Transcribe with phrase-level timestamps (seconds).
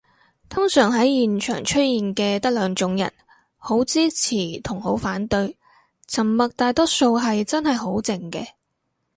[0.49, 3.13] 通常喺現場出現嘅得兩種人，
[3.57, 5.55] 好支持同好反對，
[6.07, 8.47] 沉默大多數係真係好靜嘅